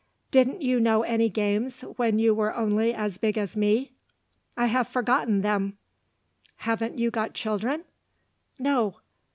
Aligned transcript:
"Didn't 0.31 0.63
you 0.63 0.79
know 0.79 1.03
any 1.03 1.29
games, 1.29 1.81
when 1.81 2.17
you 2.17 2.33
were 2.33 2.55
only 2.55 2.91
as 2.91 3.19
big 3.19 3.37
as 3.37 3.55
me?" 3.55 3.91
"I 4.57 4.65
have 4.65 4.87
forgotten 4.87 5.41
them." 5.41 5.77
"Haven't 6.55 6.97
you 6.97 7.11
got 7.11 7.35
children?" 7.35 7.83
"No." 8.57 8.95